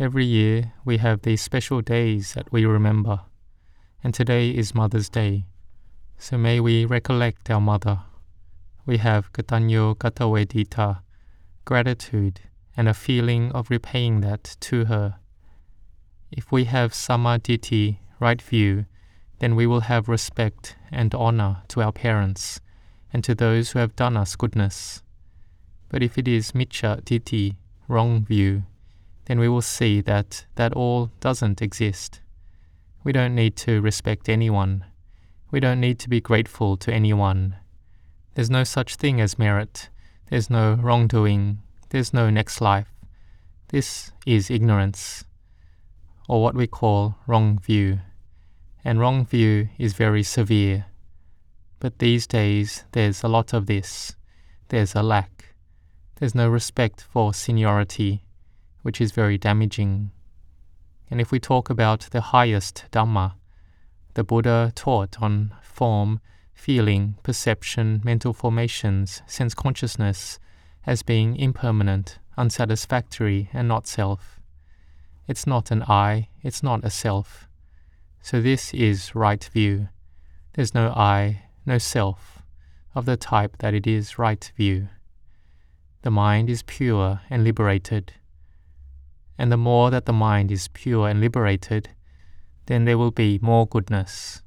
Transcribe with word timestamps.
Every 0.00 0.24
year 0.24 0.72
we 0.86 0.96
have 0.96 1.20
these 1.20 1.42
special 1.42 1.82
days 1.82 2.32
that 2.32 2.50
we 2.50 2.64
remember, 2.64 3.20
and 4.02 4.14
today 4.14 4.48
is 4.48 4.74
Mother's 4.74 5.10
Day. 5.10 5.44
So 6.16 6.38
may 6.38 6.60
we 6.60 6.86
recollect 6.86 7.50
our 7.50 7.60
mother. 7.60 8.00
We 8.86 8.96
have 8.96 9.34
Katanyo 9.34 9.96
Katawedita, 9.96 11.02
gratitude, 11.66 12.40
and 12.74 12.88
a 12.88 12.94
feeling 12.94 13.52
of 13.52 13.68
repaying 13.68 14.22
that 14.22 14.56
to 14.60 14.86
her. 14.86 15.16
If 16.30 16.50
we 16.50 16.64
have 16.64 16.92
Samma 16.92 17.38
Ditthi, 17.38 17.98
right 18.18 18.40
view, 18.40 18.86
then 19.40 19.54
we 19.54 19.66
will 19.66 19.82
have 19.82 20.08
respect 20.08 20.74
and 20.90 21.14
honor 21.14 21.64
to 21.68 21.82
our 21.82 21.92
parents 21.92 22.60
and 23.12 23.22
to 23.24 23.34
those 23.34 23.72
who 23.72 23.78
have 23.78 23.94
done 23.94 24.16
us 24.16 24.36
goodness. 24.36 25.02
But 25.90 26.02
if 26.02 26.16
it 26.16 26.26
is 26.26 26.52
Miccha 26.52 27.02
Ditthi, 27.02 27.56
wrong 27.88 28.24
view, 28.24 28.62
then 29.32 29.38
we 29.38 29.48
will 29.48 29.62
see 29.62 30.02
that 30.02 30.44
that 30.56 30.74
all 30.74 31.10
doesn't 31.20 31.62
exist. 31.62 32.20
We 33.02 33.12
don't 33.12 33.34
need 33.34 33.56
to 33.64 33.80
respect 33.80 34.28
anyone. 34.28 34.84
We 35.50 35.58
don't 35.58 35.80
need 35.80 35.98
to 36.00 36.10
be 36.10 36.20
grateful 36.20 36.76
to 36.76 36.92
anyone. 36.92 37.56
There's 38.34 38.50
no 38.50 38.62
such 38.62 38.96
thing 38.96 39.22
as 39.22 39.38
merit. 39.38 39.88
There's 40.28 40.50
no 40.50 40.74
wrongdoing. 40.74 41.62
There's 41.88 42.12
no 42.12 42.28
next 42.28 42.60
life. 42.60 42.92
This 43.68 44.12
is 44.26 44.50
ignorance, 44.50 45.24
or 46.28 46.42
what 46.42 46.54
we 46.54 46.66
call 46.66 47.14
wrong 47.26 47.58
view. 47.58 48.00
And 48.84 49.00
wrong 49.00 49.24
view 49.24 49.70
is 49.78 49.94
very 49.94 50.24
severe. 50.24 50.84
But 51.80 52.00
these 52.00 52.26
days, 52.26 52.84
there's 52.92 53.22
a 53.22 53.28
lot 53.28 53.54
of 53.54 53.64
this. 53.64 54.14
There's 54.68 54.94
a 54.94 55.02
lack. 55.02 55.54
There's 56.16 56.34
no 56.34 56.50
respect 56.50 57.00
for 57.00 57.32
seniority, 57.32 58.26
which 58.82 59.00
is 59.00 59.12
very 59.12 59.38
damaging. 59.38 60.10
And 61.10 61.20
if 61.20 61.30
we 61.30 61.40
talk 61.40 61.70
about 61.70 62.08
the 62.10 62.20
highest 62.20 62.84
Dhamma, 62.92 63.34
the 64.14 64.24
Buddha 64.24 64.72
taught 64.74 65.22
on 65.22 65.54
form, 65.62 66.20
feeling, 66.54 67.16
perception, 67.22 68.00
mental 68.04 68.32
formations, 68.32 69.22
sense 69.26 69.54
consciousness 69.54 70.38
as 70.86 71.02
being 71.02 71.36
impermanent, 71.36 72.18
unsatisfactory, 72.36 73.48
and 73.52 73.68
not 73.68 73.86
self. 73.86 74.40
It's 75.26 75.46
not 75.46 75.70
an 75.70 75.82
I, 75.84 76.28
it's 76.42 76.62
not 76.62 76.84
a 76.84 76.90
self. 76.90 77.48
So 78.20 78.40
this 78.40 78.74
is 78.74 79.14
right 79.14 79.42
view. 79.52 79.88
There's 80.54 80.74
no 80.74 80.90
I, 80.90 81.44
no 81.64 81.78
self, 81.78 82.42
of 82.94 83.06
the 83.06 83.16
type 83.16 83.58
that 83.58 83.74
it 83.74 83.86
is 83.86 84.18
right 84.18 84.52
view. 84.56 84.88
The 86.02 86.10
mind 86.10 86.50
is 86.50 86.62
pure 86.62 87.20
and 87.30 87.44
liberated. 87.44 88.14
And 89.38 89.50
the 89.50 89.56
more 89.56 89.90
that 89.90 90.06
the 90.06 90.12
mind 90.12 90.52
is 90.52 90.68
pure 90.68 91.08
and 91.08 91.20
liberated, 91.20 91.90
then 92.66 92.84
there 92.84 92.98
will 92.98 93.10
be 93.10 93.38
more 93.42 93.66
goodness. 93.66 94.42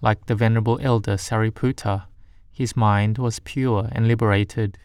Like 0.00 0.26
the 0.26 0.34
Venerable 0.34 0.78
Elder 0.82 1.16
Sariputta, 1.16 2.04
his 2.50 2.76
mind 2.76 3.18
was 3.18 3.40
pure 3.40 3.88
and 3.92 4.08
liberated. 4.08 4.78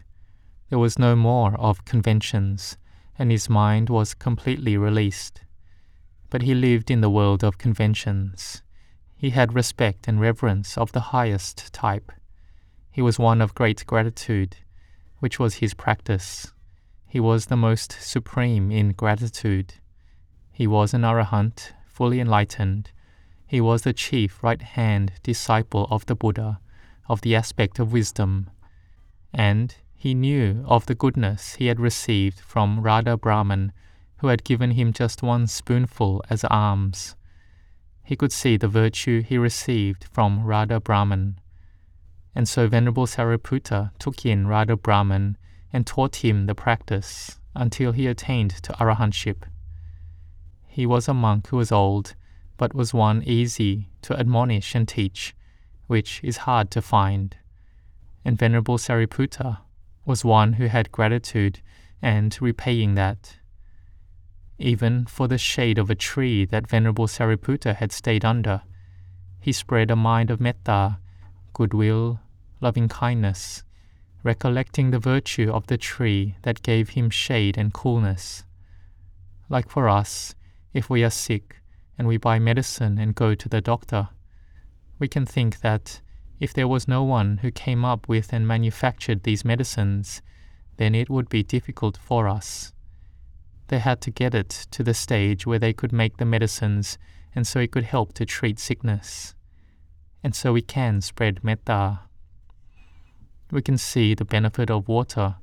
There 0.70 0.80
was 0.80 1.00
no 1.00 1.16
more 1.16 1.56
of 1.56 1.86
conventions, 1.86 2.78
and 3.18 3.32
his 3.32 3.50
mind 3.50 3.90
was 3.90 4.14
completely 4.14 4.78
released. 4.78 5.42
But 6.30 6.42
he 6.42 6.54
lived 6.54 6.92
in 6.92 7.02
the 7.02 7.10
world 7.10 7.44
of 7.44 7.58
conventions. 7.58 8.62
He 9.16 9.32
had 9.32 9.54
respect 9.54 10.08
and 10.08 10.20
reverence 10.20 10.78
of 10.78 10.92
the 10.92 11.12
highest 11.12 11.72
type. 11.74 12.12
He 12.90 13.02
was 13.02 13.20
one 13.20 13.42
of 13.42 13.56
great 13.56 13.86
gratitude, 13.86 14.58
which 15.20 15.40
was 15.40 15.56
his 15.56 15.74
practice. 15.74 16.52
He 17.12 17.20
was 17.20 17.46
the 17.46 17.58
most 17.58 17.92
supreme 18.00 18.72
in 18.72 18.94
gratitude. 18.94 19.76
He 20.52 20.66
was 20.66 20.94
an 20.94 21.02
arahant, 21.02 21.74
fully 21.86 22.20
enlightened. 22.20 22.92
He 23.46 23.60
was 23.60 23.82
the 23.82 23.94
chief 23.94 24.42
right 24.42 24.62
hand 24.62 25.14
disciple 25.22 25.88
of 25.92 26.06
the 26.06 26.16
Buddha, 26.16 26.60
of 27.08 27.22
the 27.22 27.36
aspect 27.36 27.78
of 27.78 27.94
wisdom. 27.94 28.50
And 29.34 29.76
he 29.94 30.14
knew 30.14 30.64
of 30.66 30.86
the 30.86 30.96
goodness 30.96 31.56
he 31.56 31.68
had 31.68 31.80
received 31.80 32.40
from 32.40 32.82
Radha 32.82 33.18
Brahman, 33.18 33.74
who 34.18 34.28
had 34.28 34.44
given 34.44 34.72
him 34.72 34.94
just 34.94 35.22
one 35.22 35.48
spoonful 35.48 36.24
as 36.30 36.46
alms 36.46 37.16
he 38.12 38.18
could 38.18 38.34
see 38.34 38.58
the 38.58 38.68
virtue 38.68 39.22
he 39.22 39.38
received 39.38 40.04
from 40.04 40.44
Radha 40.44 40.82
Brahman. 40.82 41.40
And 42.36 42.46
so 42.46 42.68
Venerable 42.68 43.06
Sariputta 43.06 43.92
took 44.00 44.26
in 44.26 44.48
Radha 44.48 44.76
Brahman 44.76 45.38
and 45.74 45.86
taught 45.86 46.18
him 46.18 46.46
the 46.46 46.56
practice 46.56 47.40
until 47.56 47.92
he 47.92 48.08
attained 48.08 48.52
to 48.64 48.74
arahantship. 48.74 49.44
He 50.68 50.86
was 50.86 51.08
a 51.08 51.14
monk 51.14 51.48
who 51.48 51.58
was 51.58 51.72
old, 51.72 52.16
but 52.58 52.74
was 52.74 52.94
one 52.94 53.24
easy 53.24 53.90
to 54.04 54.18
admonish 54.18 54.76
and 54.76 54.88
teach, 54.88 55.36
which 55.88 56.22
is 56.24 56.38
hard 56.38 56.72
to 56.72 56.82
find. 56.82 57.36
And 58.24 58.38
Venerable 58.38 58.78
Sariputta 58.78 59.60
was 60.06 60.24
one 60.24 60.54
who 60.54 60.68
had 60.68 60.92
gratitude 60.92 61.62
and 62.02 62.38
repaying 62.42 62.96
that 62.96 63.38
even 64.62 65.06
for 65.06 65.28
the 65.28 65.38
shade 65.38 65.78
of 65.78 65.90
a 65.90 65.96
tree 65.96 66.46
that 66.46 66.68
Venerable 66.68 67.08
Sariputta 67.08 67.76
had 67.76 67.92
stayed 67.92 68.24
under. 68.24 68.62
He 69.40 69.52
spread 69.52 69.90
a 69.90 69.96
mind 69.96 70.30
of 70.30 70.40
metta, 70.40 71.00
goodwill, 71.54 72.20
loving 72.62 72.88
kindness, 72.88 73.64
recollecting 74.24 74.92
the 74.92 75.00
virtue 75.00 75.52
of 75.52 75.68
the 75.68 75.78
tree 75.78 76.36
that 76.44 76.64
gave 76.64 76.90
him 76.90 77.10
shade 77.10 77.58
and 77.58 77.74
coolness. 77.74 78.44
Like 79.50 79.70
for 79.70 79.90
us, 79.90 80.36
if 80.74 80.90
we 80.90 81.04
are 81.04 81.10
sick 81.10 81.58
and 81.98 82.08
we 82.08 82.18
buy 82.18 82.40
medicine 82.40 82.98
and 82.98 83.16
go 83.16 83.36
to 83.36 83.50
the 83.50 83.62
doctor, 83.62 84.10
we 85.00 85.08
can 85.08 85.26
think 85.26 85.62
that 85.62 86.02
if 86.40 86.54
there 86.54 86.68
was 86.68 86.88
no 86.88 87.04
one 87.04 87.38
who 87.38 87.52
came 87.52 87.84
up 87.86 88.08
with 88.08 88.34
and 88.34 88.48
manufactured 88.48 89.24
these 89.24 89.46
medicines, 89.46 90.22
then 90.78 90.96
it 90.96 91.10
would 91.10 91.30
be 91.30 91.44
difficult 91.44 91.98
for 91.98 92.28
us. 92.28 92.74
They 93.68 93.80
had 93.80 94.02
to 94.02 94.12
get 94.12 94.34
it 94.34 94.50
to 94.72 94.84
the 94.84 94.94
stage 94.94 95.46
where 95.46 95.60
they 95.60 95.74
could 95.74 95.94
make 95.94 96.18
the 96.18 96.26
medicines 96.26 96.98
and 97.34 97.48
so 97.48 97.60
it 97.60 97.72
could 97.72 97.84
help 97.84 98.14
to 98.14 98.26
treat 98.26 98.60
sickness. 98.60 99.36
And 100.24 100.36
so 100.36 100.54
we 100.54 100.62
can 100.62 101.02
spread 101.02 101.44
metta. 101.44 102.02
We 103.52 103.62
can 103.62 103.78
see 103.78 104.14
the 104.14 104.24
benefit 104.24 104.72
of 104.72 104.88
water. 104.88 105.36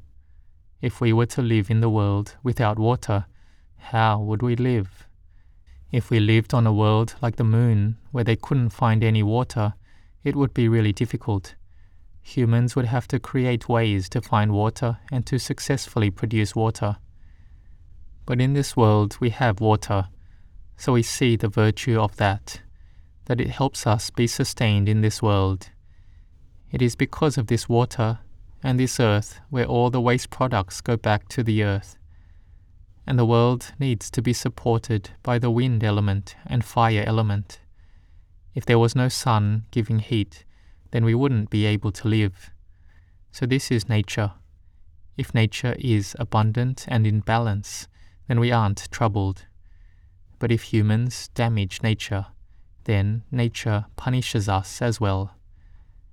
If 0.80 1.00
we 1.00 1.12
were 1.12 1.26
to 1.26 1.42
live 1.42 1.70
in 1.70 1.80
the 1.80 1.90
world 1.90 2.36
without 2.42 2.78
water, 2.78 3.26
how 3.76 4.18
would 4.20 4.42
we 4.42 4.56
live? 4.56 5.06
If 5.92 6.08
we 6.08 6.18
lived 6.18 6.54
on 6.54 6.66
a 6.66 6.72
world 6.72 7.16
like 7.20 7.36
the 7.36 7.44
moon, 7.44 7.98
where 8.10 8.24
they 8.24 8.36
couldn't 8.36 8.70
find 8.70 9.04
any 9.04 9.22
water, 9.22 9.74
it 10.24 10.36
would 10.36 10.54
be 10.54 10.68
really 10.68 10.92
difficult. 10.92 11.54
Humans 12.22 12.74
would 12.76 12.86
have 12.86 13.08
to 13.08 13.18
create 13.18 13.68
ways 13.68 14.08
to 14.10 14.20
find 14.20 14.52
water 14.52 14.98
and 15.12 15.26
to 15.26 15.38
successfully 15.38 16.10
produce 16.10 16.54
water. 16.54 16.96
But 18.24 18.40
in 18.40 18.52
this 18.54 18.76
world 18.76 19.16
we 19.20 19.30
have 19.30 19.60
water, 19.60 20.08
so 20.76 20.92
we 20.92 21.02
see 21.02 21.36
the 21.36 21.48
virtue 21.48 21.98
of 22.00 22.16
that, 22.16 22.60
that 23.26 23.40
it 23.40 23.50
helps 23.50 23.86
us 23.86 24.10
be 24.10 24.26
sustained 24.26 24.88
in 24.88 25.00
this 25.00 25.22
world. 25.22 25.70
It 26.70 26.82
is 26.82 26.94
because 26.94 27.38
of 27.38 27.46
this 27.46 27.68
water 27.68 28.18
and 28.62 28.78
this 28.78 29.00
earth 29.00 29.40
where 29.48 29.64
all 29.64 29.90
the 29.90 30.00
waste 30.00 30.30
products 30.30 30.80
go 30.80 30.96
back 30.96 31.28
to 31.28 31.42
the 31.42 31.62
earth. 31.62 31.96
And 33.06 33.18
the 33.18 33.24
world 33.24 33.72
needs 33.78 34.10
to 34.10 34.20
be 34.20 34.34
supported 34.34 35.10
by 35.22 35.38
the 35.38 35.50
wind 35.50 35.82
element 35.82 36.36
and 36.46 36.64
fire 36.64 37.04
element. 37.06 37.60
If 38.54 38.66
there 38.66 38.78
was 38.78 38.94
no 38.94 39.08
sun 39.08 39.64
giving 39.70 40.00
heat, 40.00 40.44
then 40.90 41.04
we 41.04 41.14
wouldn't 41.14 41.48
be 41.48 41.64
able 41.64 41.92
to 41.92 42.08
live. 42.08 42.50
So, 43.32 43.46
this 43.46 43.70
is 43.70 43.88
nature. 43.88 44.32
If 45.16 45.34
nature 45.34 45.74
is 45.78 46.16
abundant 46.18 46.84
and 46.88 47.06
in 47.06 47.20
balance, 47.20 47.88
then 48.26 48.40
we 48.40 48.52
aren't 48.52 48.90
troubled. 48.90 49.46
But 50.38 50.52
if 50.52 50.72
humans 50.72 51.28
damage 51.34 51.82
nature, 51.82 52.26
then 52.84 53.22
nature 53.30 53.86
punishes 53.96 54.48
us 54.48 54.82
as 54.82 55.00
well. 55.00 55.37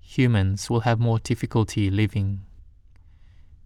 Humans 0.08 0.70
will 0.70 0.82
have 0.82 1.00
more 1.00 1.20
difficulty 1.20 1.90
living. 1.90 2.46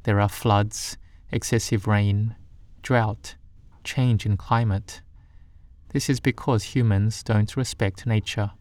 There 0.04 0.20
are 0.20 0.30
floods, 0.30 0.98
excessive 1.32 1.86
rain, 1.86 2.36
drought, 2.82 3.36
change 3.84 4.26
in 4.26 4.38
climate. 4.38 5.02
This 5.90 6.10
is 6.10 6.20
because 6.20 6.64
humans 6.64 7.22
don't 7.24 7.56
respect 7.56 8.08
nature. 8.08 8.52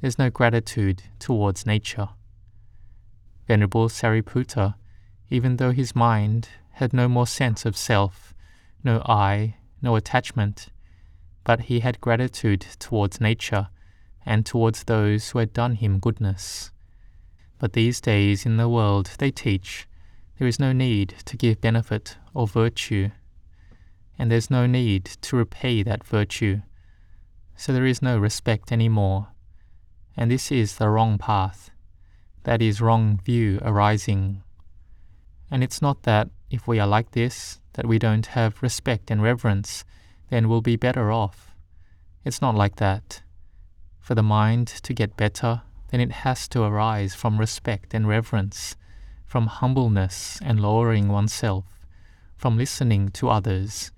There's 0.00 0.18
no 0.18 0.30
gratitude 0.30 1.02
towards 1.20 1.66
nature. 1.66 2.08
Venerable 3.46 3.88
Sariputta, 3.88 4.74
even 5.30 5.58
though 5.58 5.70
his 5.70 5.94
mind 5.94 6.48
had 6.72 6.92
no 6.92 7.08
more 7.08 7.26
sense 7.26 7.64
of 7.64 7.76
self, 7.76 8.34
no 8.82 9.00
I, 9.06 9.56
no 9.80 9.94
attachment, 9.96 10.68
but 11.44 11.60
he 11.60 11.80
had 11.80 12.00
gratitude 12.00 12.66
towards 12.78 13.20
nature 13.20 13.68
and 14.26 14.44
towards 14.46 14.84
those 14.84 15.30
who 15.30 15.38
had 15.38 15.52
done 15.52 15.74
him 15.74 15.98
goodness. 15.98 16.70
But 17.58 17.72
these 17.72 18.00
days 18.00 18.44
in 18.44 18.56
the 18.56 18.68
world 18.68 19.10
they 19.18 19.30
teach 19.30 19.86
there 20.38 20.48
is 20.48 20.58
no 20.58 20.72
need 20.72 21.14
to 21.26 21.36
give 21.36 21.60
benefit 21.60 22.16
or 22.34 22.46
virtue. 22.46 23.10
and 24.18 24.30
there's 24.30 24.50
no 24.50 24.66
need 24.66 25.04
to 25.04 25.36
repay 25.36 25.82
that 25.82 26.04
virtue. 26.04 26.60
So 27.56 27.72
there 27.72 27.86
is 27.86 28.02
no 28.02 28.18
respect 28.18 28.72
any 28.72 28.88
more, 28.88 29.28
And 30.16 30.30
this 30.30 30.52
is 30.52 30.76
the 30.76 30.88
wrong 30.88 31.18
path. 31.18 31.70
That 32.44 32.62
is 32.62 32.80
wrong 32.80 33.18
view 33.24 33.58
arising. 33.62 34.42
And 35.50 35.64
it's 35.64 35.82
not 35.82 36.04
that 36.04 36.28
if 36.50 36.68
we 36.68 36.78
are 36.78 36.86
like 36.86 37.10
this, 37.10 37.60
that 37.72 37.86
we 37.86 37.98
don't 37.98 38.26
have 38.26 38.62
respect 38.62 39.10
and 39.10 39.20
reverence, 39.20 39.84
then 40.30 40.48
we'll 40.48 40.60
be 40.60 40.76
better 40.76 41.10
off. 41.10 41.56
It's 42.24 42.40
not 42.40 42.54
like 42.54 42.76
that. 42.76 43.23
For 44.04 44.14
the 44.14 44.22
mind 44.22 44.66
to 44.68 44.92
get 44.92 45.16
better, 45.16 45.62
then 45.88 45.98
it 45.98 46.12
has 46.12 46.46
to 46.48 46.62
arise 46.62 47.14
from 47.14 47.40
respect 47.40 47.94
and 47.94 48.06
reverence, 48.06 48.76
from 49.24 49.46
humbleness 49.46 50.38
and 50.42 50.60
lowering 50.60 51.08
oneself, 51.08 51.64
from 52.36 52.58
listening 52.58 53.08
to 53.12 53.30
others, 53.30 53.92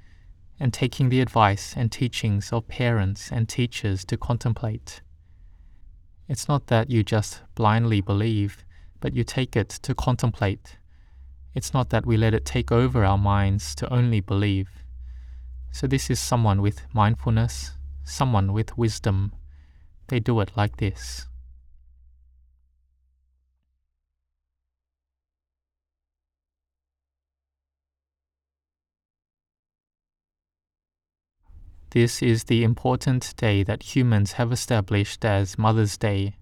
and 0.61 0.73
taking 0.73 1.09
the 1.09 1.21
advice 1.21 1.75
and 1.77 1.91
teachings 1.91 2.53
of 2.53 2.69
parents 2.69 3.33
and 3.33 3.49
teachers 3.49 4.05
to 4.05 4.17
contemplate. 4.17 5.01
It's 6.29 6.47
not 6.47 6.69
that 6.69 6.89
you 6.89 7.03
just 7.03 7.43
blindly 7.57 8.01
believe, 8.01 8.65
but 9.01 9.13
you 9.13 9.25
take 9.25 9.57
it 9.57 9.71
to 9.71 9.93
contemplate. 9.93 10.79
It's 11.53 11.75
not 11.75 11.91
that 11.91 12.07
we 12.07 12.17
let 12.17 12.33
it 12.33 12.45
take 12.45 12.71
over 12.71 13.05
our 13.05 13.19
minds 13.19 13.75
to 13.75 13.93
only 13.93 14.21
believe. 14.21 14.69
So, 15.73 15.89
this 15.89 16.11
is 16.11 16.21
someone 16.21 16.63
with 16.63 16.83
mindfulness, 16.95 17.73
someone 18.05 18.53
with 18.53 18.79
wisdom. 18.79 19.33
They 20.09 20.21
do 20.21 20.41
it 20.41 20.53
like 20.57 20.77
this. 20.77 21.27
This 31.91 32.23
is 32.23 32.45
the 32.45 32.63
important 32.63 33.35
day 33.37 33.63
that 33.63 33.95
humans 33.97 34.33
have 34.33 34.53
established 34.53 35.25
as 35.25 35.57
Mother's 35.57 35.97
Day. 35.97 36.37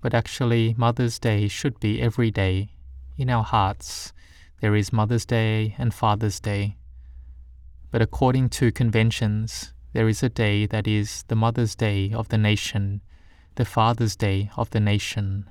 But 0.00 0.14
actually, 0.14 0.74
Mother's 0.78 1.18
Day 1.18 1.46
should 1.48 1.78
be 1.78 2.00
every 2.00 2.30
day. 2.30 2.70
In 3.18 3.28
our 3.28 3.44
hearts, 3.44 4.14
there 4.60 4.74
is 4.74 4.92
Mother's 4.92 5.26
Day 5.26 5.74
and 5.76 5.92
Father's 5.92 6.40
Day. 6.40 6.76
But 7.90 8.00
according 8.00 8.48
to 8.50 8.72
conventions, 8.72 9.74
there 9.92 10.08
is 10.08 10.22
a 10.22 10.28
day 10.28 10.66
that 10.66 10.86
is 10.86 11.24
the 11.28 11.36
Mother's 11.36 11.74
Day 11.74 12.12
of 12.12 12.28
the 12.28 12.38
nation, 12.38 13.02
the 13.56 13.64
Father's 13.64 14.16
Day 14.16 14.50
of 14.56 14.70
the 14.70 14.80
nation. 14.80 15.50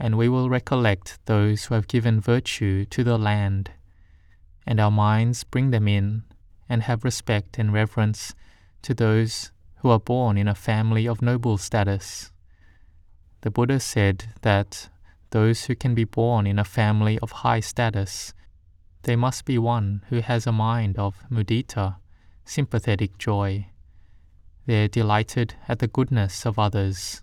And 0.00 0.16
we 0.16 0.28
will 0.28 0.48
recollect 0.48 1.18
those 1.26 1.64
who 1.64 1.74
have 1.74 1.86
given 1.86 2.20
virtue 2.20 2.86
to 2.86 3.04
the 3.04 3.18
land, 3.18 3.70
and 4.66 4.80
our 4.80 4.90
minds 4.90 5.44
bring 5.44 5.70
them 5.70 5.86
in 5.86 6.24
and 6.68 6.82
have 6.82 7.04
respect 7.04 7.58
and 7.58 7.72
reverence 7.72 8.34
to 8.82 8.94
those 8.94 9.52
who 9.80 9.90
are 9.90 10.00
born 10.00 10.38
in 10.38 10.48
a 10.48 10.54
family 10.54 11.06
of 11.06 11.20
noble 11.20 11.58
status. 11.58 12.32
The 13.42 13.50
Buddha 13.50 13.80
said 13.80 14.32
that 14.42 14.88
those 15.30 15.64
who 15.64 15.74
can 15.74 15.94
be 15.94 16.04
born 16.04 16.46
in 16.46 16.58
a 16.58 16.64
family 16.64 17.18
of 17.18 17.32
high 17.32 17.60
status, 17.60 18.32
they 19.02 19.16
must 19.16 19.44
be 19.44 19.58
one 19.58 20.02
who 20.08 20.20
has 20.20 20.46
a 20.46 20.52
mind 20.52 20.96
of 20.98 21.16
mudita, 21.30 21.96
sympathetic 22.44 23.18
joy. 23.18 23.66
They're 24.66 24.88
delighted 24.88 25.54
at 25.68 25.78
the 25.78 25.88
goodness 25.88 26.46
of 26.46 26.58
others. 26.58 27.22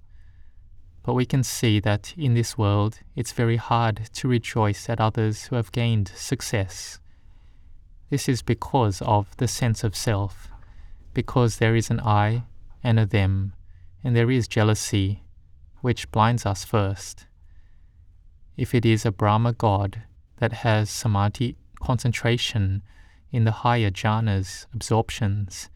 But 1.04 1.14
we 1.14 1.26
can 1.26 1.44
see 1.44 1.80
that 1.80 2.14
in 2.18 2.34
this 2.34 2.58
world 2.58 3.00
it's 3.16 3.32
very 3.32 3.58
hard 3.58 4.10
to 4.14 4.28
rejoice 4.28 4.90
at 4.90 5.00
others 5.00 5.46
who 5.46 5.56
have 5.56 5.72
gained 5.72 6.10
success 6.10 7.00
this 8.10 8.28
is 8.28 8.42
because 8.42 9.02
of 9.04 9.36
the 9.38 9.48
sense 9.48 9.84
of 9.84 9.96
self, 9.96 10.50
because 11.14 11.58
there 11.58 11.76
is 11.76 11.92
an 11.92 12.00
I 12.00 12.44
and 12.84 13.00
a 13.00 13.06
them, 13.06 13.54
and 14.04 14.16
there 14.16 14.32
is 14.32 14.48
jealousy, 14.48 15.24
which 15.82 16.12
blinds 16.12 16.46
us 16.46 16.66
first. 16.66 17.28
If 18.58 18.74
it 18.74 18.86
is 18.86 19.06
a 19.06 19.12
Brahma 19.12 19.54
God 19.54 20.04
that 20.38 20.54
has 20.54 20.90
samadhi 20.90 21.56
concentration 21.82 22.82
in 23.32 23.44
the 23.44 23.52
higher 23.52 23.92
jhanas, 23.92 24.66
absorptions, 24.74 25.70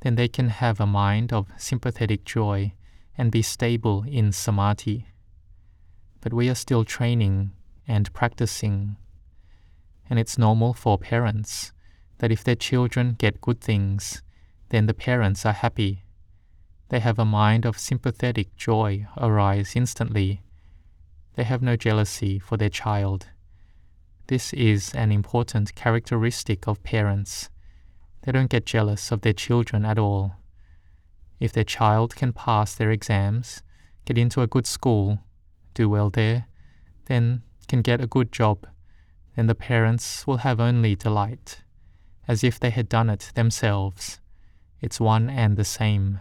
then 0.00 0.14
they 0.14 0.28
can 0.28 0.48
have 0.48 0.80
a 0.80 0.86
mind 0.86 1.32
of 1.32 1.48
sympathetic 1.56 2.24
joy 2.24 2.72
and 3.16 3.32
be 3.32 3.42
stable 3.42 4.04
in 4.06 4.32
samadhi. 4.32 5.06
But 6.20 6.32
we 6.32 6.48
are 6.48 6.54
still 6.54 6.84
training 6.84 7.52
and 7.86 8.12
practicing 8.12 8.96
and 10.10 10.18
it's 10.18 10.38
normal 10.38 10.72
for 10.72 10.98
parents 10.98 11.72
that 12.18 12.32
if 12.32 12.42
their 12.42 12.54
children 12.54 13.14
get 13.18 13.40
good 13.40 13.60
things, 13.60 14.22
then 14.70 14.86
the 14.86 14.94
parents 14.94 15.44
are 15.46 15.52
happy. 15.52 16.04
They 16.88 17.00
have 17.00 17.18
a 17.18 17.24
mind 17.24 17.66
of 17.66 17.78
sympathetic 17.78 18.56
joy 18.56 19.06
arise 19.16 19.76
instantly. 19.76 20.42
They 21.36 21.44
have 21.44 21.62
no 21.62 21.76
jealousy 21.76 22.38
for 22.38 22.56
their 22.56 22.70
child. 22.70 23.28
This 24.28 24.52
is 24.52 24.94
an 24.94 25.12
important 25.12 25.74
characteristic 25.74 26.66
of 26.66 26.82
parents. 26.82 27.50
They 28.22 28.32
don't 28.32 28.50
get 28.50 28.64
jealous 28.64 29.10
of 29.10 29.20
their 29.20 29.32
children 29.32 29.84
at 29.84 29.98
all. 29.98 30.36
If 31.40 31.52
their 31.52 31.64
child 31.64 32.16
can 32.16 32.32
pass 32.32 32.74
their 32.74 32.90
exams, 32.90 33.62
get 34.04 34.16
into 34.16 34.40
a 34.40 34.46
good 34.46 34.66
school, 34.66 35.18
do 35.74 35.88
well 35.88 36.10
there, 36.10 36.46
then 37.06 37.42
can 37.68 37.82
get 37.82 38.00
a 38.00 38.06
good 38.06 38.32
job 38.32 38.66
then 39.38 39.46
the 39.46 39.54
parents 39.54 40.26
will 40.26 40.38
have 40.38 40.58
only 40.58 40.96
delight, 40.96 41.62
as 42.26 42.42
if 42.42 42.58
they 42.58 42.70
had 42.70 42.88
done 42.88 43.08
it 43.08 43.30
themselves. 43.36 44.18
It's 44.80 44.98
one 44.98 45.30
and 45.30 45.56
the 45.56 45.64
same. 45.64 46.18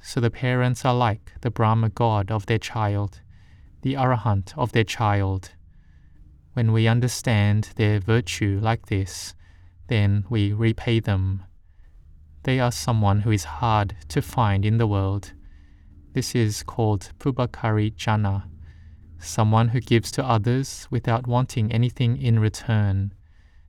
So 0.00 0.18
the 0.18 0.30
parents 0.30 0.82
are 0.86 0.94
like 0.94 1.32
the 1.42 1.50
Brahma 1.50 1.90
God 1.90 2.30
of 2.30 2.46
their 2.46 2.58
child, 2.58 3.20
the 3.82 3.96
Arahant 3.96 4.56
of 4.56 4.72
their 4.72 4.82
child. 4.82 5.50
When 6.60 6.72
we 6.72 6.88
understand 6.88 7.70
their 7.76 8.00
virtue 8.00 8.60
like 8.62 8.84
this, 8.88 9.34
then 9.88 10.26
we 10.28 10.52
repay 10.52 11.00
them. 11.00 11.44
They 12.42 12.60
are 12.60 12.70
someone 12.70 13.20
who 13.20 13.30
is 13.30 13.44
hard 13.44 13.96
to 14.08 14.20
find 14.20 14.66
in 14.66 14.76
the 14.76 14.86
world. 14.86 15.32
This 16.12 16.34
is 16.34 16.62
called 16.62 17.12
Pubakari 17.18 17.96
Jana 17.96 18.46
someone 19.18 19.68
who 19.68 19.80
gives 19.80 20.10
to 20.10 20.22
others 20.22 20.86
without 20.90 21.26
wanting 21.26 21.72
anything 21.72 22.20
in 22.20 22.38
return, 22.38 23.14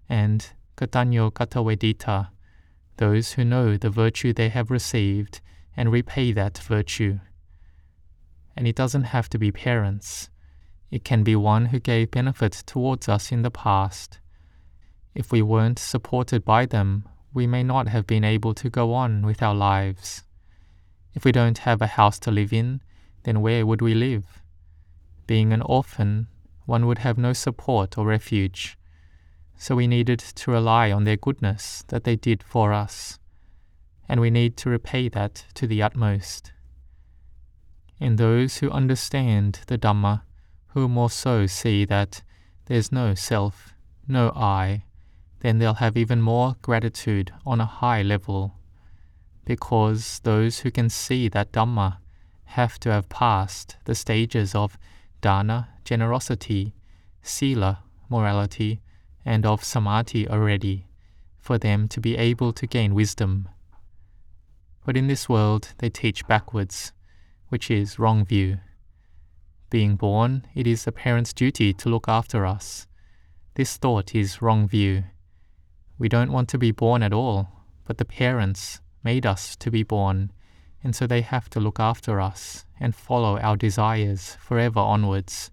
and 0.09 0.51
Katanyo 0.75 1.31
Katawedita, 1.31 2.27
those 2.97 3.31
who 3.31 3.45
know 3.45 3.77
the 3.77 3.89
virtue 3.89 4.33
they 4.33 4.49
have 4.49 4.69
received 4.69 5.39
and 5.77 5.93
repay 5.93 6.33
that 6.33 6.57
virtue. 6.57 7.19
And 8.57 8.67
it 8.67 8.75
doesn't 8.75 9.13
have 9.15 9.29
to 9.29 9.37
be 9.37 9.49
parents. 9.49 10.29
It 10.91 11.05
can 11.05 11.23
be 11.23 11.35
one 11.37 11.67
who 11.67 11.79
gave 11.79 12.11
benefit 12.11 12.51
towards 12.65 13.07
us 13.07 13.31
in 13.31 13.41
the 13.41 13.49
past. 13.49 14.19
If 15.15 15.31
we 15.31 15.41
weren't 15.41 15.79
supported 15.79 16.43
by 16.43 16.65
them, 16.65 17.07
we 17.33 17.47
may 17.47 17.63
not 17.63 17.87
have 17.87 18.05
been 18.05 18.25
able 18.25 18.53
to 18.55 18.69
go 18.69 18.93
on 18.93 19.25
with 19.25 19.41
our 19.41 19.55
lives. 19.55 20.23
If 21.13 21.23
we 21.23 21.31
don't 21.31 21.59
have 21.59 21.81
a 21.81 21.87
house 21.87 22.19
to 22.19 22.31
live 22.31 22.51
in, 22.51 22.81
then 23.23 23.41
where 23.41 23.65
would 23.65 23.81
we 23.81 23.93
live? 23.93 24.41
Being 25.27 25.53
an 25.53 25.61
orphan, 25.61 26.27
one 26.65 26.87
would 26.87 26.99
have 26.99 27.17
no 27.17 27.31
support 27.31 27.97
or 27.97 28.05
refuge, 28.05 28.77
so 29.57 29.75
we 29.75 29.87
needed 29.87 30.19
to 30.19 30.51
rely 30.51 30.91
on 30.91 31.05
their 31.05 31.17
goodness 31.17 31.83
that 31.87 32.03
they 32.03 32.15
did 32.15 32.43
for 32.43 32.73
us, 32.73 33.19
and 34.09 34.19
we 34.19 34.29
need 34.29 34.57
to 34.57 34.69
repay 34.69 35.07
that 35.09 35.45
to 35.53 35.67
the 35.67 35.81
utmost. 35.81 36.51
In 37.99 38.15
those 38.17 38.57
who 38.57 38.69
understand 38.71 39.61
the 39.67 39.77
Dhamma, 39.77 40.23
who 40.73 40.87
more 40.87 41.09
so 41.09 41.45
see 41.45 41.85
that 41.85 42.21
there's 42.65 42.91
no 42.91 43.13
self, 43.13 43.73
no 44.07 44.31
I, 44.35 44.83
then 45.39 45.57
they'll 45.57 45.75
have 45.75 45.97
even 45.97 46.21
more 46.21 46.55
gratitude 46.61 47.33
on 47.45 47.59
a 47.59 47.65
high 47.65 48.01
level, 48.01 48.55
because 49.45 50.19
those 50.23 50.59
who 50.59 50.71
can 50.71 50.89
see 50.89 51.27
that 51.29 51.51
Dhamma 51.51 51.97
have 52.45 52.79
to 52.79 52.91
have 52.91 53.09
passed 53.09 53.77
the 53.85 53.95
stages 53.95 54.53
of 54.53 54.77
dana, 55.21 55.69
generosity, 55.83 56.73
sila, 57.21 57.83
morality, 58.09 58.81
and 59.25 59.45
of 59.45 59.63
samadhi 59.63 60.27
already, 60.27 60.87
for 61.39 61.57
them 61.57 61.87
to 61.87 61.99
be 61.99 62.17
able 62.17 62.53
to 62.53 62.67
gain 62.67 62.93
wisdom. 62.93 63.49
But 64.85 64.97
in 64.97 65.07
this 65.07 65.27
world 65.27 65.73
they 65.79 65.89
teach 65.89 66.27
backwards, 66.27 66.91
which 67.49 67.69
is 67.69 67.99
wrong 67.99 68.25
view. 68.25 68.59
Being 69.71 69.95
born, 69.95 70.45
it 70.53 70.67
is 70.67 70.83
the 70.83 70.91
parent's 70.91 71.31
duty 71.31 71.73
to 71.75 71.87
look 71.87 72.09
after 72.09 72.45
us. 72.45 72.87
This 73.55 73.77
thought 73.77 74.13
is 74.13 74.41
wrong 74.41 74.67
view. 74.67 75.05
We 75.97 76.09
don't 76.09 76.33
want 76.33 76.49
to 76.49 76.57
be 76.57 76.71
born 76.71 77.01
at 77.01 77.13
all, 77.13 77.47
but 77.85 77.97
the 77.97 78.03
parents 78.03 78.81
made 79.01 79.25
us 79.25 79.55
to 79.55 79.71
be 79.71 79.83
born, 79.83 80.33
and 80.83 80.93
so 80.93 81.07
they 81.07 81.21
have 81.21 81.49
to 81.51 81.61
look 81.61 81.79
after 81.79 82.19
us 82.19 82.65
and 82.81 82.93
follow 82.93 83.39
our 83.39 83.55
desires 83.55 84.35
forever 84.41 84.81
onwards. 84.81 85.51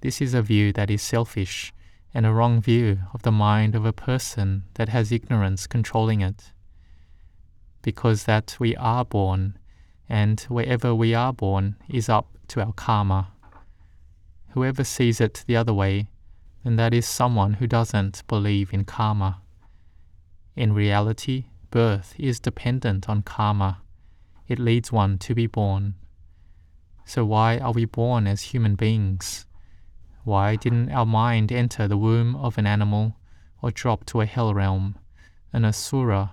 This 0.00 0.22
is 0.22 0.32
a 0.32 0.40
view 0.40 0.72
that 0.72 0.90
is 0.90 1.02
selfish 1.02 1.70
and 2.14 2.24
a 2.24 2.32
wrong 2.32 2.62
view 2.62 3.00
of 3.12 3.22
the 3.22 3.30
mind 3.30 3.74
of 3.74 3.84
a 3.84 3.92
person 3.92 4.64
that 4.74 4.88
has 4.88 5.12
ignorance 5.12 5.66
controlling 5.66 6.22
it. 6.22 6.52
Because 7.82 8.24
that 8.24 8.56
we 8.58 8.74
are 8.76 9.04
born, 9.04 9.58
and 10.08 10.40
wherever 10.42 10.94
we 10.94 11.14
are 11.14 11.32
born 11.32 11.76
is 11.88 12.08
up 12.08 12.28
to 12.48 12.60
our 12.60 12.72
karma. 12.72 13.28
Whoever 14.50 14.84
sees 14.84 15.20
it 15.20 15.44
the 15.46 15.56
other 15.56 15.72
way, 15.72 16.08
then 16.64 16.76
that 16.76 16.94
is 16.94 17.06
someone 17.06 17.54
who 17.54 17.66
doesn't 17.66 18.26
believe 18.28 18.72
in 18.72 18.84
karma. 18.84 19.40
In 20.54 20.74
reality, 20.74 21.46
birth 21.70 22.14
is 22.18 22.38
dependent 22.38 23.08
on 23.08 23.22
karma. 23.22 23.80
It 24.46 24.58
leads 24.58 24.92
one 24.92 25.18
to 25.18 25.34
be 25.34 25.46
born. 25.46 25.94
So 27.04 27.24
why 27.24 27.58
are 27.58 27.72
we 27.72 27.84
born 27.84 28.26
as 28.26 28.42
human 28.42 28.74
beings? 28.74 29.46
Why 30.24 30.56
didn't 30.56 30.92
our 30.92 31.06
mind 31.06 31.50
enter 31.50 31.88
the 31.88 31.96
womb 31.96 32.36
of 32.36 32.58
an 32.58 32.66
animal 32.66 33.16
or 33.60 33.70
drop 33.70 34.04
to 34.06 34.20
a 34.20 34.26
hell 34.26 34.54
realm, 34.54 34.96
an 35.52 35.64
asura, 35.64 36.32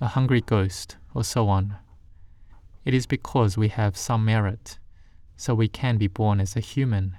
a 0.00 0.08
hungry 0.08 0.40
ghost, 0.40 0.96
or 1.14 1.22
so 1.22 1.48
on? 1.48 1.76
It 2.84 2.94
is 2.94 3.06
because 3.06 3.58
we 3.58 3.68
have 3.68 3.96
some 3.96 4.24
merit, 4.24 4.78
so 5.36 5.54
we 5.54 5.68
can 5.68 5.98
be 5.98 6.06
born 6.06 6.40
as 6.40 6.56
a 6.56 6.60
human. 6.60 7.16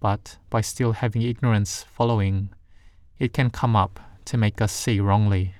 But 0.00 0.36
by 0.50 0.60
still 0.60 0.92
having 0.92 1.22
ignorance 1.22 1.82
following, 1.82 2.50
it 3.18 3.32
can 3.32 3.50
come 3.50 3.74
up 3.74 4.00
to 4.26 4.36
make 4.36 4.60
us 4.60 4.72
see 4.72 5.00
wrongly. 5.00 5.54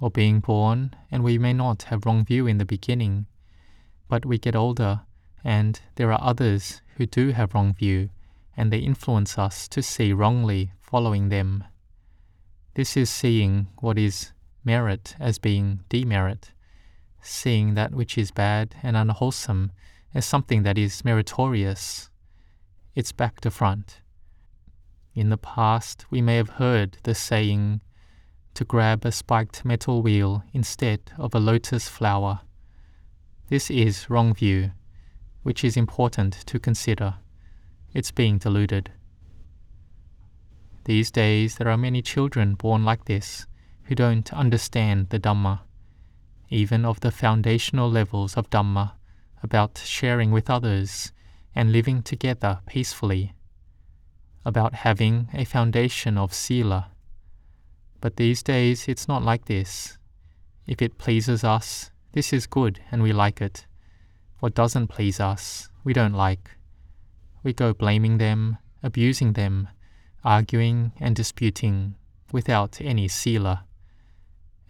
Or 0.00 0.10
being 0.10 0.40
born, 0.40 0.94
and 1.10 1.22
we 1.22 1.38
may 1.38 1.52
not 1.52 1.84
have 1.84 2.06
wrong 2.06 2.24
view 2.24 2.46
in 2.46 2.58
the 2.58 2.64
beginning, 2.64 3.26
but 4.08 4.26
we 4.26 4.38
get 4.38 4.56
older, 4.56 5.02
and 5.44 5.80
there 5.94 6.12
are 6.12 6.20
others 6.20 6.82
who 6.96 7.06
do 7.06 7.30
have 7.30 7.54
wrong 7.54 7.72
view, 7.72 8.10
and 8.56 8.72
they 8.72 8.78
influence 8.78 9.38
us 9.38 9.68
to 9.68 9.82
see 9.82 10.12
wrongly 10.12 10.72
following 10.80 11.28
them. 11.28 11.64
This 12.74 12.96
is 12.96 13.10
seeing 13.10 13.68
what 13.80 13.96
is 13.96 14.32
merit 14.64 15.14
as 15.20 15.38
being 15.38 15.80
demerit, 15.88 16.52
seeing 17.22 17.74
that 17.74 17.94
which 17.94 18.16
is 18.18 18.30
bad 18.30 18.76
and 18.82 18.96
unwholesome 18.96 19.72
as 20.14 20.26
something 20.26 20.62
that 20.62 20.78
is 20.78 21.04
meritorious. 21.04 22.10
It's 22.94 23.12
back 23.12 23.40
to 23.42 23.50
front. 23.50 24.00
In 25.14 25.28
the 25.28 25.36
past, 25.36 26.06
we 26.10 26.20
may 26.20 26.36
have 26.36 26.50
heard 26.50 26.98
the 27.02 27.14
saying 27.14 27.80
to 28.54 28.64
grab 28.64 29.04
a 29.04 29.12
spiked 29.12 29.64
metal 29.64 30.02
wheel 30.02 30.42
instead 30.52 31.12
of 31.18 31.34
a 31.34 31.40
lotus 31.40 31.88
flower. 31.88 32.40
This 33.48 33.70
is 33.70 34.08
wrong 34.10 34.34
view, 34.34 34.72
which 35.42 35.64
is 35.64 35.76
important 35.76 36.46
to 36.46 36.58
consider. 36.58 37.16
It's 37.92 38.10
being 38.10 38.38
diluted. 38.38 38.92
These 40.84 41.10
days, 41.10 41.56
there 41.56 41.68
are 41.68 41.76
many 41.76 42.02
children 42.02 42.54
born 42.54 42.84
like 42.84 43.04
this 43.04 43.46
who 43.84 43.94
don't 43.94 44.32
understand 44.32 45.10
the 45.10 45.18
Dhamma, 45.18 45.60
even 46.50 46.84
of 46.84 47.00
the 47.00 47.12
foundational 47.12 47.90
levels 47.90 48.36
of 48.36 48.50
Dhamma 48.50 48.92
about 49.42 49.78
sharing 49.78 50.32
with 50.32 50.50
others 50.50 51.12
and 51.54 51.72
living 51.72 52.02
together 52.02 52.60
peacefully, 52.66 53.32
about 54.44 54.74
having 54.74 55.28
a 55.32 55.44
foundation 55.44 56.18
of 56.18 56.34
Sila. 56.34 56.90
But 58.00 58.16
these 58.16 58.42
days 58.42 58.88
it's 58.88 59.08
not 59.08 59.22
like 59.22 59.46
this. 59.46 59.96
If 60.66 60.82
it 60.82 60.98
pleases 60.98 61.44
us, 61.44 61.90
this 62.12 62.32
is 62.32 62.46
good 62.46 62.80
and 62.90 63.02
we 63.02 63.12
like 63.12 63.40
it. 63.40 63.66
What 64.40 64.54
doesn't 64.54 64.88
please 64.88 65.20
us, 65.20 65.68
we 65.84 65.92
don't 65.92 66.14
like. 66.14 66.50
We 67.42 67.52
go 67.52 67.72
blaming 67.72 68.18
them, 68.18 68.58
abusing 68.82 69.34
them, 69.34 69.68
arguing 70.24 70.92
and 70.98 71.14
disputing 71.16 71.94
without 72.32 72.80
any 72.80 73.08
sila. 73.08 73.64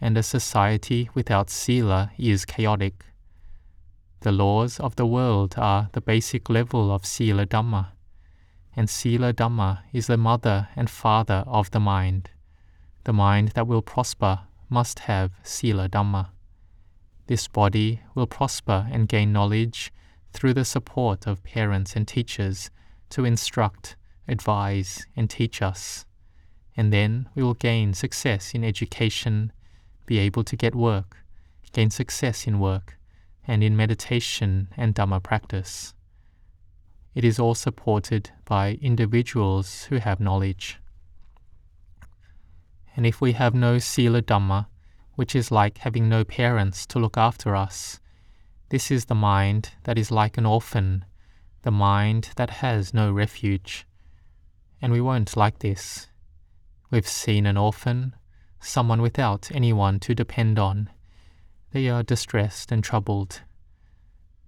And 0.01 0.17
a 0.17 0.23
society 0.23 1.09
without 1.13 1.51
sila 1.51 2.11
is 2.17 2.43
chaotic. 2.43 3.05
The 4.21 4.31
laws 4.31 4.79
of 4.79 4.95
the 4.95 5.05
world 5.05 5.55
are 5.57 5.89
the 5.93 6.01
basic 6.01 6.49
level 6.49 6.91
of 6.91 7.05
Sila 7.05 7.45
Dhamma, 7.45 7.89
and 8.75 8.89
Sila 8.89 9.33
Dhamma 9.33 9.83
is 9.93 10.07
the 10.07 10.17
mother 10.17 10.69
and 10.75 10.89
father 10.89 11.43
of 11.47 11.71
the 11.71 11.79
mind. 11.79 12.31
The 13.03 13.13
mind 13.13 13.49
that 13.49 13.67
will 13.67 13.81
prosper 13.81 14.41
must 14.69 14.99
have 14.99 15.31
Sila 15.43 15.89
Dhamma. 15.89 16.29
This 17.27 17.47
body 17.47 18.01
will 18.13 18.27
prosper 18.27 18.87
and 18.91 19.07
gain 19.07 19.31
knowledge 19.31 19.91
through 20.33 20.53
the 20.53 20.65
support 20.65 21.27
of 21.27 21.43
parents 21.43 21.95
and 21.95 22.07
teachers 22.07 22.69
to 23.09 23.25
instruct, 23.25 23.95
advise, 24.27 25.05
and 25.15 25.29
teach 25.29 25.61
us. 25.61 26.05
And 26.77 26.91
then 26.91 27.29
we 27.35 27.43
will 27.43 27.53
gain 27.53 27.93
success 27.93 28.53
in 28.53 28.63
education, 28.63 29.51
be 30.11 30.19
able 30.19 30.43
to 30.43 30.57
get 30.57 30.75
work, 30.75 31.19
gain 31.71 31.89
success 31.89 32.45
in 32.45 32.59
work, 32.59 32.97
and 33.47 33.63
in 33.63 33.77
meditation 33.77 34.67
and 34.75 34.93
Dhamma 34.93 35.23
practice. 35.23 35.93
It 37.15 37.23
is 37.23 37.39
all 37.39 37.55
supported 37.55 38.29
by 38.43 38.77
individuals 38.81 39.85
who 39.85 39.95
have 39.99 40.19
knowledge. 40.19 40.79
And 42.93 43.05
if 43.05 43.21
we 43.21 43.31
have 43.31 43.55
no 43.55 43.79
Sila 43.79 44.21
Dhamma, 44.21 44.67
which 45.15 45.33
is 45.33 45.49
like 45.49 45.77
having 45.77 46.09
no 46.09 46.25
parents 46.25 46.85
to 46.87 46.99
look 46.99 47.17
after 47.17 47.55
us, 47.55 48.01
this 48.67 48.91
is 48.91 49.05
the 49.05 49.15
mind 49.15 49.69
that 49.83 49.97
is 49.97 50.11
like 50.11 50.37
an 50.37 50.45
orphan, 50.45 51.05
the 51.61 51.71
mind 51.71 52.31
that 52.35 52.49
has 52.49 52.93
no 52.93 53.13
refuge. 53.13 53.87
And 54.81 54.91
we 54.91 54.99
won't 54.99 55.37
like 55.37 55.59
this. 55.59 56.07
We've 56.89 57.07
seen 57.07 57.45
an 57.45 57.55
orphan, 57.55 58.13
someone 58.61 59.01
without 59.01 59.49
anyone 59.53 59.99
to 59.99 60.15
depend 60.15 60.57
on 60.57 60.89
they 61.71 61.87
are 61.87 62.03
distressed 62.03 62.71
and 62.71 62.83
troubled. 62.83 63.41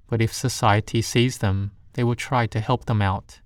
But 0.07 0.21
if 0.21 0.33
society 0.33 1.01
sees 1.01 1.37
them, 1.37 1.71
they 1.93 2.03
will 2.03 2.15
try 2.15 2.47
to 2.47 2.59
help 2.59 2.85
them 2.85 3.01
out. 3.01 3.39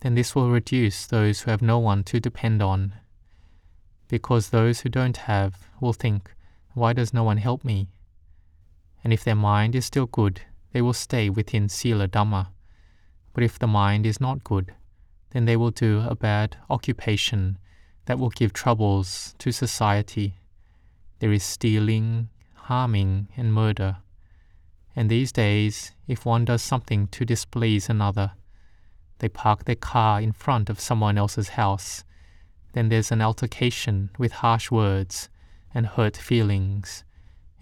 Then 0.00 0.14
this 0.14 0.34
will 0.34 0.50
reduce 0.50 1.06
those 1.06 1.40
who 1.40 1.50
have 1.50 1.62
no 1.62 1.78
one 1.78 2.04
to 2.04 2.20
depend 2.20 2.62
on. 2.62 2.94
Because 4.08 4.50
those 4.50 4.80
who 4.80 4.88
don't 4.88 5.16
have 5.16 5.68
will 5.80 5.92
think, 5.92 6.32
Why 6.74 6.92
does 6.92 7.12
no 7.12 7.24
one 7.24 7.38
help 7.38 7.64
me? 7.64 7.88
And 9.02 9.12
if 9.12 9.24
their 9.24 9.34
mind 9.34 9.74
is 9.74 9.84
still 9.84 10.06
good, 10.06 10.42
they 10.72 10.80
will 10.80 10.92
stay 10.92 11.28
within 11.28 11.68
Sila 11.68 12.06
Dhamma. 12.06 12.48
But 13.32 13.42
if 13.42 13.58
the 13.58 13.66
mind 13.66 14.06
is 14.06 14.20
not 14.20 14.44
good, 14.44 14.72
then 15.30 15.46
they 15.46 15.56
will 15.56 15.70
do 15.70 16.04
a 16.06 16.14
bad 16.14 16.56
occupation 16.68 17.58
that 18.06 18.18
will 18.18 18.30
give 18.30 18.52
troubles 18.52 19.34
to 19.38 19.52
society. 19.52 20.34
There 21.18 21.32
is 21.32 21.42
stealing, 21.42 22.28
harming, 22.54 23.28
and 23.36 23.52
murder. 23.52 23.98
And 24.96 25.10
these 25.10 25.32
days, 25.32 25.92
if 26.08 26.24
one 26.24 26.44
does 26.44 26.62
something 26.62 27.06
to 27.08 27.24
displease 27.24 27.88
another, 27.88 28.32
they 29.18 29.28
park 29.28 29.64
their 29.64 29.76
car 29.76 30.20
in 30.20 30.32
front 30.32 30.70
of 30.70 30.80
someone 30.80 31.18
else's 31.18 31.50
house, 31.50 32.04
then 32.72 32.88
there's 32.88 33.12
an 33.12 33.20
altercation 33.20 34.10
with 34.18 34.32
harsh 34.32 34.70
words 34.70 35.28
and 35.74 35.86
hurt 35.86 36.16
feelings, 36.16 37.04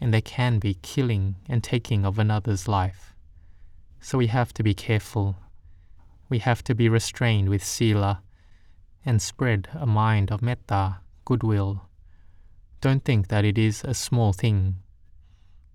and 0.01 0.15
there 0.15 0.21
can 0.21 0.59
be 0.59 0.75
killing 0.75 1.37
and 1.49 1.63
taking 1.65 2.05
of 2.05 2.19
another's 2.19 2.69
life. 2.69 3.15
So 4.01 4.19
we 4.19 4.29
have 4.29 4.53
to 4.55 4.63
be 4.63 4.75
careful. 4.75 5.37
We 6.29 6.39
have 6.39 6.63
to 6.65 6.75
be 6.75 6.89
restrained 6.89 7.49
with 7.49 7.65
sila 7.65 8.23
and 9.09 9.23
spread 9.23 9.69
a 9.73 9.87
mind 9.87 10.31
of 10.31 10.43
metta, 10.43 10.99
goodwill. 11.25 11.89
Don't 12.83 13.05
think 13.05 13.29
that 13.29 13.45
it 13.45 13.57
is 13.57 13.83
a 13.83 13.95
small 13.95 14.35
thing 14.35 14.77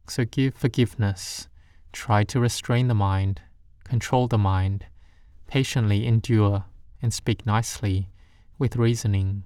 so 0.07 0.25
give 0.25 0.53
forgiveness, 0.53 1.47
try 1.91 2.23
to 2.25 2.39
restrain 2.39 2.87
the 2.87 2.93
mind, 2.93 3.41
control 3.83 4.27
the 4.27 4.37
mind, 4.37 4.85
patiently 5.47 6.05
endure, 6.05 6.65
and 7.01 7.13
speak 7.13 7.45
nicely 7.45 8.09
with 8.59 8.75
reasoning. 8.75 9.43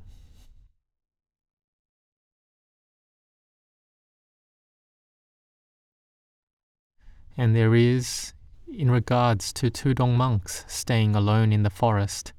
And 7.37 7.55
there 7.55 7.75
is, 7.75 8.33
in 8.67 8.89
regards 8.89 9.53
to 9.53 9.69
Tudong 9.69 10.15
monks 10.15 10.65
staying 10.67 11.15
alone 11.15 11.53
in 11.53 11.61
the 11.61 11.69
forest, 11.69 12.33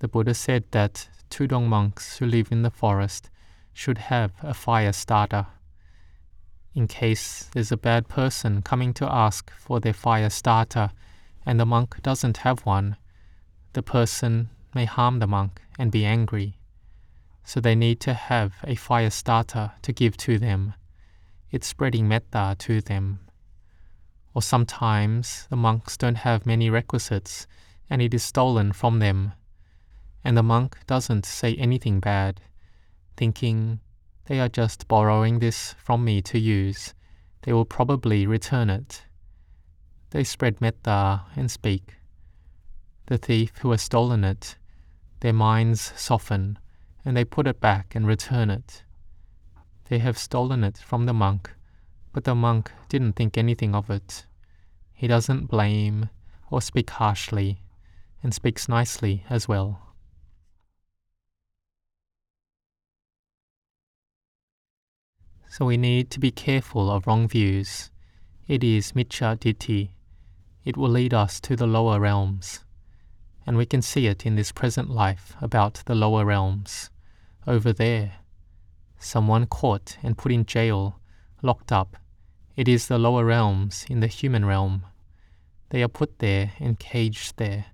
the 0.00 0.08
Buddha 0.08 0.34
said 0.34 0.64
that 0.70 1.08
Tudong 1.30 1.66
monks 1.66 2.18
who 2.18 2.26
live 2.26 2.50
in 2.50 2.62
the 2.62 2.70
forest 2.70 3.30
should 3.72 3.98
have 3.98 4.32
a 4.42 4.54
fire 4.54 4.92
starter 4.92 5.46
in 6.78 6.86
case 6.86 7.50
there's 7.52 7.72
a 7.72 7.76
bad 7.76 8.06
person 8.06 8.62
coming 8.62 8.94
to 8.94 9.12
ask 9.12 9.50
for 9.50 9.80
their 9.80 9.92
fire 9.92 10.30
starter 10.30 10.92
and 11.44 11.58
the 11.58 11.66
monk 11.66 12.00
doesn't 12.02 12.38
have 12.38 12.60
one, 12.60 12.96
the 13.72 13.82
person 13.82 14.48
may 14.74 14.84
harm 14.84 15.18
the 15.18 15.26
monk 15.26 15.60
and 15.76 15.90
be 15.90 16.04
angry. 16.04 16.56
So 17.42 17.60
they 17.60 17.74
need 17.74 17.98
to 18.00 18.14
have 18.14 18.54
a 18.62 18.76
fire 18.76 19.10
starter 19.10 19.72
to 19.82 19.92
give 19.92 20.16
to 20.18 20.38
them. 20.38 20.74
It's 21.50 21.66
spreading 21.66 22.06
metta 22.06 22.54
to 22.60 22.80
them. 22.80 23.20
Or 24.32 24.42
sometimes 24.42 25.48
the 25.50 25.56
monks 25.56 25.96
don't 25.96 26.18
have 26.18 26.46
many 26.46 26.70
requisites 26.70 27.48
and 27.90 28.00
it 28.00 28.14
is 28.14 28.22
stolen 28.22 28.72
from 28.72 29.00
them. 29.00 29.32
And 30.24 30.36
the 30.36 30.42
monk 30.42 30.78
doesn't 30.86 31.24
say 31.24 31.54
anything 31.54 32.00
bad, 32.00 32.40
thinking, 33.16 33.80
they 34.26 34.40
are 34.40 34.48
just 34.48 34.88
borrowing 34.88 35.38
this 35.38 35.74
from 35.78 36.04
me 36.04 36.20
to 36.22 36.38
use. 36.38 36.92
They 37.42 37.52
will 37.52 37.64
probably 37.64 38.26
return 38.26 38.68
it. 38.68 39.04
They 40.10 40.24
spread 40.24 40.60
metta 40.60 41.22
and 41.34 41.50
speak. 41.50 41.94
The 43.06 43.16
thief 43.16 43.52
who 43.58 43.70
has 43.70 43.80
stolen 43.80 44.24
it, 44.24 44.56
their 45.20 45.32
minds 45.32 45.92
soften, 45.96 46.58
and 47.04 47.16
they 47.16 47.24
put 47.24 47.46
it 47.46 47.60
back 47.60 47.94
and 47.94 48.06
return 48.06 48.50
it. 48.50 48.82
They 49.88 49.98
have 49.98 50.18
stolen 50.18 50.62
it 50.62 50.76
from 50.76 51.06
the 51.06 51.14
monk, 51.14 51.50
but 52.12 52.24
the 52.24 52.34
monk 52.34 52.70
didn't 52.90 53.14
think 53.14 53.38
anything 53.38 53.74
of 53.74 53.88
it. 53.88 54.26
He 54.92 55.06
doesn't 55.06 55.46
blame 55.46 56.10
or 56.50 56.60
speak 56.60 56.90
harshly, 56.90 57.62
and 58.22 58.34
speaks 58.34 58.68
nicely 58.68 59.24
as 59.30 59.48
well. 59.48 59.87
So 65.58 65.64
we 65.64 65.76
need 65.76 66.12
to 66.12 66.20
be 66.20 66.30
careful 66.30 66.88
of 66.88 67.08
wrong 67.08 67.26
views. 67.26 67.90
It 68.46 68.62
is 68.62 68.92
miccha 68.92 69.36
ditthi. 69.36 69.90
It 70.64 70.76
will 70.76 70.88
lead 70.88 71.12
us 71.12 71.40
to 71.40 71.56
the 71.56 71.66
lower 71.66 71.98
realms. 71.98 72.60
And 73.44 73.56
we 73.56 73.66
can 73.66 73.82
see 73.82 74.06
it 74.06 74.24
in 74.24 74.36
this 74.36 74.52
present 74.52 74.88
life 74.88 75.34
about 75.40 75.82
the 75.86 75.96
lower 75.96 76.24
realms. 76.24 76.90
Over 77.44 77.72
there, 77.72 78.18
someone 79.00 79.46
caught 79.46 79.98
and 80.00 80.16
put 80.16 80.30
in 80.30 80.46
jail, 80.46 81.00
locked 81.42 81.72
up. 81.72 81.96
It 82.54 82.68
is 82.68 82.86
the 82.86 82.96
lower 82.96 83.24
realms 83.24 83.84
in 83.90 83.98
the 83.98 84.06
human 84.06 84.44
realm. 84.44 84.84
They 85.70 85.82
are 85.82 85.88
put 85.88 86.20
there 86.20 86.52
and 86.60 86.78
caged 86.78 87.36
there. 87.36 87.64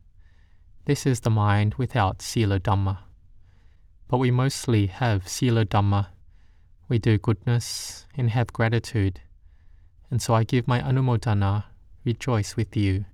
This 0.87 1.05
is 1.05 1.21
the 1.21 1.29
mind 1.29 1.75
without 1.75 2.23
Sila 2.23 2.61
Dhamma. 2.61 3.01
But 4.09 4.17
we 4.17 4.31
mostly 4.31 4.87
have 4.87 5.29
Sila 5.29 5.67
Dhamma 5.67 6.07
we 6.95 6.99
do 7.01 7.19
goodness 7.19 8.07
and 8.17 8.31
have 8.31 8.53
gratitude. 8.53 9.21
And 10.13 10.23
so 10.23 10.33
I 10.33 10.45
give 10.45 10.69
my 10.69 10.81
anumodana, 10.81 11.65
rejoice 12.05 12.55
with 12.55 12.77
you. 12.77 13.05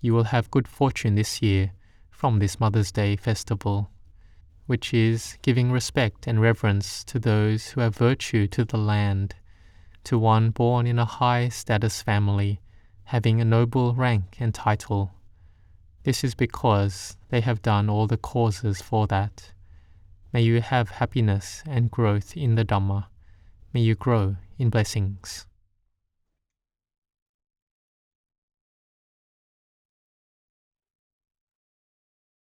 You 0.00 0.14
will 0.14 0.30
have 0.34 0.52
good 0.52 0.68
fortune 0.68 1.16
this 1.16 1.42
year 1.42 1.72
from 2.12 2.38
this 2.38 2.60
Mother's 2.60 2.92
Day 2.92 3.16
festival, 3.16 3.90
which 4.66 4.94
is 4.94 5.36
giving 5.42 5.72
respect 5.72 6.28
and 6.28 6.40
reverence 6.40 7.02
to 7.10 7.18
those 7.18 7.70
who 7.70 7.80
have 7.80 7.96
virtue 7.96 8.46
to 8.46 8.64
the 8.64 8.78
land, 8.78 9.34
to 10.04 10.16
one 10.16 10.50
born 10.50 10.86
in 10.86 11.00
a 11.00 11.04
high 11.04 11.48
status 11.48 12.00
family, 12.00 12.60
having 13.06 13.40
a 13.40 13.44
noble 13.44 13.92
rank 13.94 14.36
and 14.38 14.54
title. 14.54 15.10
This 16.04 16.22
is 16.22 16.36
because 16.36 17.16
they 17.30 17.40
have 17.40 17.60
done 17.60 17.90
all 17.90 18.06
the 18.06 18.18
causes 18.18 18.80
for 18.80 19.08
that. 19.08 19.50
May 20.34 20.42
you 20.42 20.60
have 20.60 20.90
happiness 20.90 21.62
and 21.64 21.92
growth 21.92 22.36
in 22.36 22.56
the 22.56 22.64
Dhamma. 22.64 23.06
May 23.72 23.82
you 23.82 23.94
grow 23.94 24.34
in 24.58 24.68
blessings. 24.68 25.46